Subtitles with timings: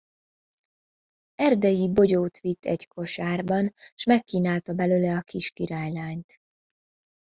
[1.35, 6.41] Erdei bogyót vitt egy kosárban, s megkínálta belőle a kis királylányt.